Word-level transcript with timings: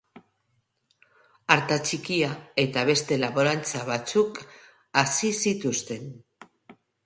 Artatxikia 1.55 2.31
eta 2.65 2.87
beste 2.91 3.19
laborantza 3.25 3.85
batzuk 3.93 4.43
hazi 5.05 5.33
zituzten. 5.47 6.13